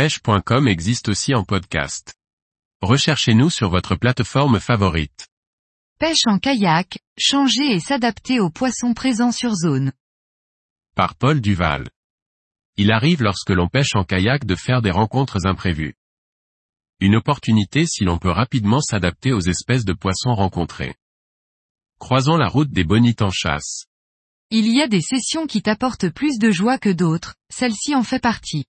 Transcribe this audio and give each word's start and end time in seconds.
pêche.com 0.00 0.66
existe 0.66 1.10
aussi 1.10 1.34
en 1.34 1.44
podcast. 1.44 2.14
Recherchez-nous 2.80 3.50
sur 3.50 3.68
votre 3.68 3.96
plateforme 3.96 4.58
favorite. 4.58 5.28
Pêche 5.98 6.26
en 6.26 6.38
kayak, 6.38 7.00
changer 7.18 7.74
et 7.74 7.80
s'adapter 7.80 8.40
aux 8.40 8.48
poissons 8.48 8.94
présents 8.94 9.30
sur 9.30 9.54
zone. 9.54 9.92
Par 10.96 11.16
Paul 11.16 11.42
Duval. 11.42 11.90
Il 12.78 12.92
arrive 12.92 13.22
lorsque 13.22 13.50
l'on 13.50 13.68
pêche 13.68 13.94
en 13.94 14.04
kayak 14.04 14.46
de 14.46 14.54
faire 14.54 14.80
des 14.80 14.90
rencontres 14.90 15.44
imprévues. 15.44 15.96
Une 17.00 17.16
opportunité 17.16 17.84
si 17.84 18.04
l'on 18.04 18.16
peut 18.16 18.30
rapidement 18.30 18.80
s'adapter 18.80 19.34
aux 19.34 19.42
espèces 19.42 19.84
de 19.84 19.92
poissons 19.92 20.34
rencontrées. 20.34 20.94
Croisons 21.98 22.38
la 22.38 22.48
route 22.48 22.70
des 22.70 22.84
bonites 22.84 23.20
en 23.20 23.30
chasse. 23.30 23.84
Il 24.50 24.66
y 24.66 24.80
a 24.80 24.88
des 24.88 25.02
sessions 25.02 25.46
qui 25.46 25.60
t'apportent 25.60 26.08
plus 26.08 26.38
de 26.38 26.50
joie 26.50 26.78
que 26.78 26.88
d'autres, 26.88 27.34
celle-ci 27.52 27.94
en 27.94 28.02
fait 28.02 28.18
partie. 28.18 28.64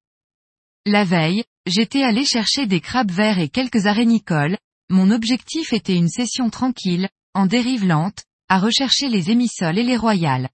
La 0.88 1.04
veille, 1.04 1.44
j'étais 1.68 2.02
allé 2.02 2.26
chercher 2.26 2.66
des 2.66 2.82
crabes 2.82 3.12
verts 3.12 3.38
et 3.38 3.50
quelques 3.50 3.86
arénicoles, 3.86 4.58
mon 4.90 5.12
objectif 5.12 5.74
était 5.74 5.96
une 5.96 6.10
session 6.10 6.50
tranquille, 6.50 7.08
en 7.36 7.46
dérive 7.46 7.86
lente, 7.86 8.24
à 8.50 8.60
rechercher 8.60 9.08
les 9.08 9.30
émissoles 9.30 9.78
et 9.78 9.84
les 9.84 9.96
royales. 9.96 10.50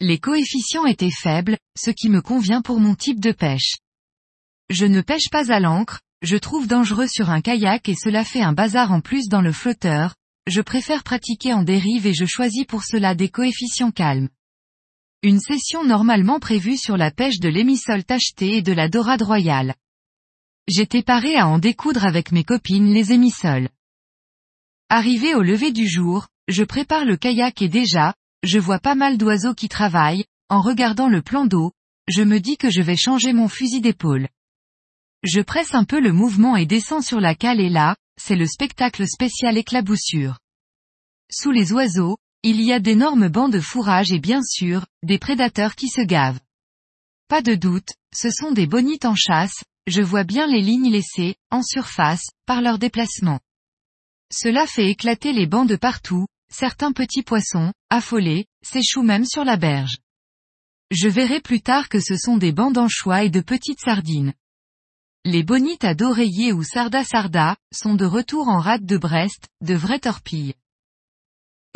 Les 0.00 0.18
coefficients 0.18 0.86
étaient 0.86 1.12
faibles, 1.12 1.56
ce 1.78 1.92
qui 1.92 2.08
me 2.08 2.20
convient 2.20 2.62
pour 2.62 2.80
mon 2.80 2.96
type 2.96 3.20
de 3.20 3.30
pêche. 3.30 3.76
Je 4.70 4.86
ne 4.86 5.02
pêche 5.02 5.30
pas 5.30 5.52
à 5.52 5.60
l'encre, 5.60 6.00
je 6.22 6.36
trouve 6.36 6.66
dangereux 6.66 7.06
sur 7.06 7.30
un 7.30 7.40
kayak 7.40 7.88
et 7.88 7.94
cela 7.94 8.24
fait 8.24 8.42
un 8.42 8.52
bazar 8.52 8.90
en 8.90 9.00
plus 9.00 9.28
dans 9.28 9.40
le 9.40 9.52
flotteur, 9.52 10.16
je 10.48 10.60
préfère 10.60 11.04
pratiquer 11.04 11.52
en 11.52 11.62
dérive 11.62 12.08
et 12.08 12.14
je 12.14 12.26
choisis 12.26 12.64
pour 12.64 12.82
cela 12.82 13.14
des 13.14 13.28
coefficients 13.28 13.92
calmes. 13.92 14.28
Une 15.24 15.40
session 15.40 15.84
normalement 15.84 16.38
prévue 16.38 16.76
sur 16.76 16.96
la 16.96 17.10
pêche 17.10 17.40
de 17.40 17.48
l'émissole 17.48 18.04
tacheté 18.04 18.58
et 18.58 18.62
de 18.62 18.72
la 18.72 18.88
dorade 18.88 19.22
royale. 19.22 19.74
J'étais 20.68 21.02
paré 21.02 21.34
à 21.34 21.48
en 21.48 21.58
découdre 21.58 22.04
avec 22.04 22.30
mes 22.30 22.44
copines 22.44 22.92
les 22.92 23.12
émissoles. 23.12 23.68
Arrivé 24.88 25.34
au 25.34 25.42
lever 25.42 25.72
du 25.72 25.88
jour, 25.88 26.28
je 26.46 26.62
prépare 26.62 27.04
le 27.04 27.16
kayak 27.16 27.62
et 27.62 27.68
déjà, 27.68 28.14
je 28.44 28.60
vois 28.60 28.78
pas 28.78 28.94
mal 28.94 29.18
d'oiseaux 29.18 29.54
qui 29.54 29.68
travaillent, 29.68 30.24
en 30.50 30.60
regardant 30.60 31.08
le 31.08 31.20
plan 31.20 31.46
d'eau, 31.46 31.72
je 32.06 32.22
me 32.22 32.38
dis 32.38 32.56
que 32.56 32.70
je 32.70 32.80
vais 32.80 32.96
changer 32.96 33.32
mon 33.32 33.48
fusil 33.48 33.80
d'épaule. 33.80 34.28
Je 35.24 35.40
presse 35.40 35.74
un 35.74 35.84
peu 35.84 36.00
le 36.00 36.12
mouvement 36.12 36.54
et 36.54 36.64
descends 36.64 37.02
sur 37.02 37.18
la 37.18 37.34
cale 37.34 37.60
et 37.60 37.70
là, 37.70 37.96
c'est 38.20 38.36
le 38.36 38.46
spectacle 38.46 39.04
spécial 39.08 39.58
éclaboussure. 39.58 40.38
Sous 41.28 41.50
les 41.50 41.72
oiseaux, 41.72 42.18
il 42.42 42.60
y 42.60 42.72
a 42.72 42.80
d'énormes 42.80 43.28
bancs 43.28 43.52
de 43.52 43.60
fourrage 43.60 44.12
et 44.12 44.20
bien 44.20 44.42
sûr, 44.42 44.86
des 45.02 45.18
prédateurs 45.18 45.74
qui 45.74 45.88
se 45.88 46.00
gavent. 46.00 46.40
Pas 47.28 47.42
de 47.42 47.54
doute, 47.54 47.90
ce 48.14 48.30
sont 48.30 48.52
des 48.52 48.66
bonites 48.66 49.04
en 49.04 49.14
chasse, 49.14 49.64
je 49.86 50.02
vois 50.02 50.24
bien 50.24 50.46
les 50.46 50.62
lignes 50.62 50.90
laissées, 50.90 51.34
en 51.50 51.62
surface, 51.62 52.26
par 52.46 52.62
leur 52.62 52.78
déplacement. 52.78 53.40
Cela 54.32 54.66
fait 54.66 54.90
éclater 54.90 55.32
les 55.32 55.46
bancs 55.46 55.68
de 55.68 55.76
partout, 55.76 56.26
certains 56.50 56.92
petits 56.92 57.22
poissons, 57.22 57.72
affolés, 57.90 58.46
s'échouent 58.62 59.02
même 59.02 59.24
sur 59.24 59.44
la 59.44 59.56
berge. 59.56 59.98
Je 60.90 61.08
verrai 61.08 61.40
plus 61.40 61.60
tard 61.60 61.88
que 61.88 62.00
ce 62.00 62.16
sont 62.16 62.36
des 62.36 62.52
bancs 62.52 62.72
d'anchois 62.72 63.24
et 63.24 63.30
de 63.30 63.40
petites 63.40 63.80
sardines. 63.80 64.32
Les 65.24 65.42
bonites 65.42 65.84
à 65.84 65.94
d'oreiller 65.94 66.52
ou 66.52 66.62
sarda 66.62 67.04
sarda, 67.04 67.56
sont 67.74 67.94
de 67.94 68.06
retour 68.06 68.48
en 68.48 68.60
rade 68.60 68.86
de 68.86 68.96
Brest, 68.96 69.48
de 69.60 69.74
vraies 69.74 69.98
torpilles. 69.98 70.54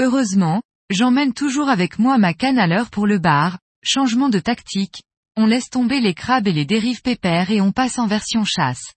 Heureusement, 0.02 0.62
j'emmène 0.90 1.32
toujours 1.32 1.68
avec 1.68 2.00
moi 2.00 2.18
ma 2.18 2.34
canne 2.34 2.58
à 2.58 2.66
l'heure 2.66 2.90
pour 2.90 3.06
le 3.06 3.20
bar, 3.20 3.60
changement 3.84 4.28
de 4.28 4.40
tactique, 4.40 5.04
on 5.36 5.46
laisse 5.46 5.70
tomber 5.70 6.00
les 6.00 6.12
crabes 6.12 6.48
et 6.48 6.52
les 6.52 6.64
dérives 6.64 7.02
pépères 7.02 7.52
et 7.52 7.60
on 7.60 7.70
passe 7.70 8.00
en 8.00 8.08
version 8.08 8.44
chasse. 8.44 8.94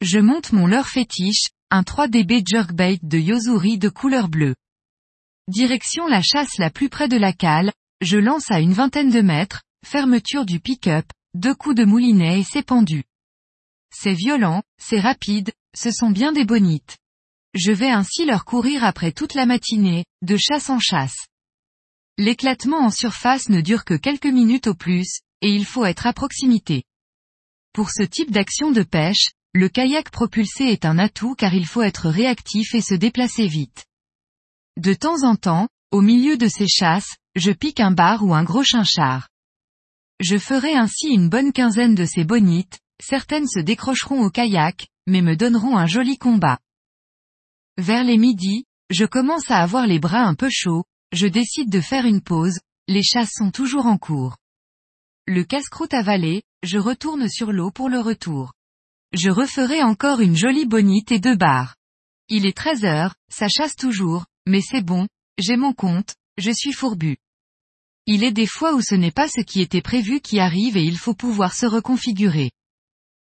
Je 0.00 0.18
monte 0.18 0.50
mon 0.50 0.66
leurre 0.66 0.88
fétiche, 0.88 1.50
un 1.70 1.82
3DB 1.82 2.42
jerkbait 2.44 2.98
de 3.00 3.16
Yozuri 3.16 3.78
de 3.78 3.88
couleur 3.88 4.28
bleue. 4.28 4.56
Direction 5.46 6.08
la 6.08 6.20
chasse 6.20 6.58
la 6.58 6.70
plus 6.70 6.88
près 6.88 7.06
de 7.06 7.16
la 7.16 7.32
cale, 7.32 7.70
je 8.00 8.18
lance 8.18 8.50
à 8.50 8.58
une 8.58 8.72
vingtaine 8.72 9.10
de 9.10 9.20
mètres, 9.20 9.62
fermeture 9.86 10.44
du 10.44 10.58
pick-up, 10.58 11.06
deux 11.34 11.54
coups 11.54 11.76
de 11.76 11.84
moulinet 11.84 12.40
et 12.40 12.44
c'est 12.44 12.66
pendu. 12.66 13.04
C'est 13.94 14.14
violent, 14.14 14.64
c'est 14.78 14.98
rapide, 14.98 15.52
ce 15.76 15.92
sont 15.92 16.10
bien 16.10 16.32
des 16.32 16.44
bonites. 16.44 16.98
Je 17.58 17.72
vais 17.72 17.90
ainsi 17.90 18.24
leur 18.24 18.44
courir 18.44 18.84
après 18.84 19.10
toute 19.10 19.34
la 19.34 19.44
matinée, 19.44 20.04
de 20.22 20.36
chasse 20.36 20.70
en 20.70 20.78
chasse. 20.78 21.26
L'éclatement 22.16 22.78
en 22.78 22.90
surface 22.90 23.48
ne 23.48 23.60
dure 23.60 23.84
que 23.84 23.94
quelques 23.94 24.26
minutes 24.26 24.68
au 24.68 24.74
plus, 24.74 25.22
et 25.40 25.50
il 25.50 25.64
faut 25.64 25.84
être 25.84 26.06
à 26.06 26.12
proximité. 26.12 26.84
Pour 27.72 27.90
ce 27.90 28.04
type 28.04 28.30
d'action 28.30 28.70
de 28.70 28.84
pêche, 28.84 29.30
le 29.54 29.68
kayak 29.68 30.10
propulsé 30.10 30.66
est 30.66 30.84
un 30.84 31.00
atout 31.00 31.34
car 31.34 31.52
il 31.52 31.66
faut 31.66 31.82
être 31.82 32.08
réactif 32.08 32.76
et 32.76 32.80
se 32.80 32.94
déplacer 32.94 33.48
vite. 33.48 33.86
De 34.76 34.94
temps 34.94 35.24
en 35.24 35.34
temps, 35.34 35.66
au 35.90 36.00
milieu 36.00 36.36
de 36.36 36.46
ces 36.46 36.68
chasses, 36.68 37.16
je 37.34 37.50
pique 37.50 37.80
un 37.80 37.90
bar 37.90 38.22
ou 38.22 38.34
un 38.34 38.44
gros 38.44 38.62
chinchard. 38.62 39.28
Je 40.20 40.38
ferai 40.38 40.74
ainsi 40.74 41.08
une 41.08 41.28
bonne 41.28 41.52
quinzaine 41.52 41.96
de 41.96 42.04
ces 42.04 42.22
bonites, 42.22 42.78
certaines 43.02 43.48
se 43.48 43.58
décrocheront 43.58 44.22
au 44.22 44.30
kayak, 44.30 44.86
mais 45.08 45.22
me 45.22 45.34
donneront 45.34 45.76
un 45.76 45.86
joli 45.86 46.18
combat. 46.18 46.58
Vers 47.78 48.02
les 48.02 48.18
midis, 48.18 48.64
je 48.90 49.04
commence 49.04 49.52
à 49.52 49.58
avoir 49.58 49.86
les 49.86 50.00
bras 50.00 50.24
un 50.24 50.34
peu 50.34 50.48
chauds, 50.50 50.82
je 51.12 51.28
décide 51.28 51.70
de 51.70 51.80
faire 51.80 52.06
une 52.06 52.20
pause, 52.20 52.58
les 52.88 53.04
chasses 53.04 53.30
sont 53.32 53.52
toujours 53.52 53.86
en 53.86 53.98
cours. 53.98 54.36
Le 55.28 55.44
casse-croûte 55.44 55.94
avalé, 55.94 56.42
je 56.64 56.78
retourne 56.78 57.28
sur 57.28 57.52
l'eau 57.52 57.70
pour 57.70 57.88
le 57.88 58.00
retour. 58.00 58.52
Je 59.12 59.30
referai 59.30 59.80
encore 59.84 60.20
une 60.20 60.34
jolie 60.34 60.66
bonite 60.66 61.12
et 61.12 61.20
deux 61.20 61.36
barres. 61.36 61.76
Il 62.28 62.46
est 62.46 62.56
13 62.56 62.84
heures, 62.84 63.14
ça 63.30 63.48
chasse 63.48 63.76
toujours, 63.76 64.26
mais 64.44 64.60
c'est 64.60 64.82
bon, 64.82 65.06
j'ai 65.38 65.56
mon 65.56 65.72
compte, 65.72 66.16
je 66.36 66.50
suis 66.50 66.72
fourbu. 66.72 67.16
Il 68.06 68.24
est 68.24 68.32
des 68.32 68.46
fois 68.46 68.74
où 68.74 68.80
ce 68.80 68.96
n'est 68.96 69.12
pas 69.12 69.28
ce 69.28 69.40
qui 69.40 69.60
était 69.60 69.82
prévu 69.82 70.20
qui 70.20 70.40
arrive 70.40 70.76
et 70.76 70.82
il 70.82 70.98
faut 70.98 71.14
pouvoir 71.14 71.54
se 71.54 71.66
reconfigurer. 71.66 72.50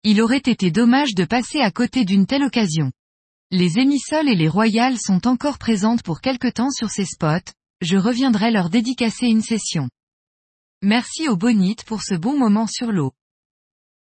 Il 0.04 0.22
aurait 0.22 0.36
été 0.36 0.70
dommage 0.70 1.16
de 1.16 1.24
passer 1.24 1.58
à 1.58 1.72
côté 1.72 2.04
d'une 2.04 2.26
telle 2.26 2.44
occasion. 2.44 2.92
Les 3.50 3.78
émissoles 3.78 4.28
et 4.28 4.34
les 4.34 4.48
royales 4.48 4.98
sont 4.98 5.26
encore 5.26 5.56
présentes 5.56 6.02
pour 6.02 6.20
quelque 6.20 6.48
temps 6.48 6.70
sur 6.70 6.90
ces 6.90 7.06
spots, 7.06 7.50
je 7.80 7.96
reviendrai 7.96 8.50
leur 8.50 8.68
dédicacer 8.68 9.26
une 9.26 9.40
session. 9.40 9.88
Merci 10.82 11.30
aux 11.30 11.36
bonites 11.36 11.82
pour 11.84 12.02
ce 12.02 12.14
bon 12.14 12.38
moment 12.38 12.66
sur 12.66 12.92
l'eau. 12.92 13.14